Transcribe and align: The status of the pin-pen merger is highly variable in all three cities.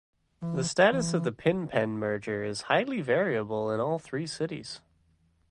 The 0.55 0.63
status 0.63 1.13
of 1.13 1.23
the 1.23 1.31
pin-pen 1.31 1.91
merger 1.99 2.43
is 2.43 2.63
highly 2.63 3.01
variable 3.01 3.69
in 3.71 3.79
all 3.79 3.99
three 3.99 4.25
cities. 4.25 4.81